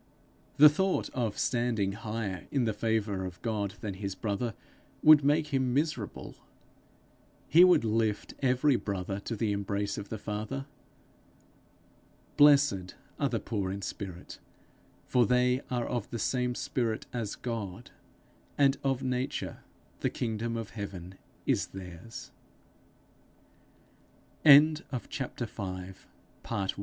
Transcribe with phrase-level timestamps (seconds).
[0.57, 4.55] The thought of standing higher in the favour of God than his brother,
[5.03, 6.37] would make him miserable.
[7.47, 10.65] He would lift every brother to the embrace of the Father.
[12.35, 14.39] Blessed are the poor in spirit,
[15.05, 17.91] for they are of the same spirit as God,
[18.57, 19.59] and of nature
[19.99, 21.13] the kingdom of heaven
[21.45, 22.31] is theirs.
[24.43, 25.95] 'Blessed are the meek,
[26.43, 26.67] for they